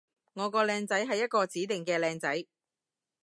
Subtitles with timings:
[0.33, 2.47] 我個靚仔係一個指定嘅靚仔